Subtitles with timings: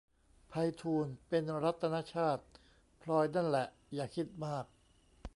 [0.49, 2.43] ไพฑูรย์ เป็นรัตนชาติ
[3.01, 4.65] พลอยนั่นแหละ อย่าคิดมาก